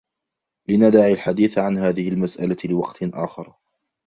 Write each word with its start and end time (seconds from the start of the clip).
لندع 0.67 1.07
الحديث 1.11 1.57
عن 1.57 1.77
هذه 1.77 2.09
المسألة 2.09 2.57
لوقت 2.65 3.03
آخر. 3.03 3.53